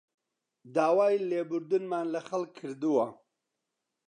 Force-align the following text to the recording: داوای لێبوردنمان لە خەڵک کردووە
داوای 0.75 1.15
لێبوردنمان 1.29 2.05
لە 2.13 2.19
خەڵک 2.27 2.49
کردووە 2.59 3.07